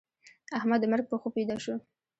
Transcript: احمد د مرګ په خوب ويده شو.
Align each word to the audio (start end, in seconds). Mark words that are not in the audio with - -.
احمد 0.57 0.79
د 0.81 0.85
مرګ 0.91 1.05
په 1.09 1.15
خوب 1.21 1.33
ويده 1.35 1.57
شو. 1.63 1.75